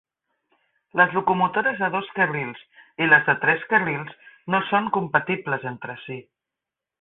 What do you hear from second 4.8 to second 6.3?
compatibles entre si.